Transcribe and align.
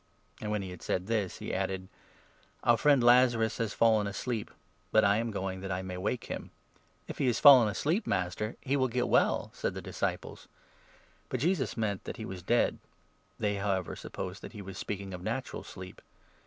And, 0.41 0.49
when 0.49 0.63
he 0.63 0.71
had 0.71 0.81
said 0.81 1.05
this, 1.05 1.37
he 1.37 1.53
added: 1.53 1.81
n" 1.81 1.89
Our 2.71 2.75
friend 2.75 3.03
Lazarus 3.03 3.59
has 3.59 3.75
fallen 3.75 4.07
asleep; 4.07 4.49
but 4.91 5.03
I 5.05 5.17
am 5.17 5.29
going 5.29 5.61
that 5.61 5.71
I 5.71 5.83
may 5.83 5.95
wake 5.95 6.23
him." 6.23 6.49
"If 7.07 7.19
he 7.19 7.27
has 7.27 7.39
fallen 7.39 7.67
asleep, 7.69 8.07
Master, 8.07 8.55
he 8.61 8.75
will 8.75 8.87
get 8.87 9.07
well," 9.07 9.51
said 9.53 9.75
the 9.75 9.79
12 9.79 9.83
disciples. 9.93 10.47
But 11.29 11.41
Jesus 11.41 11.77
meant 11.77 12.05
that 12.05 12.17
he 12.17 12.25
was 12.25 12.41
dead; 12.41 12.79
they, 13.39 13.57
however, 13.57 13.95
supposed 13.95 14.41
13 14.41 14.49
that 14.49 14.53
he 14.57 14.61
was 14.63 14.79
speaking 14.79 15.13
of 15.13 15.21
natural 15.21 15.63
sleep. 15.63 16.01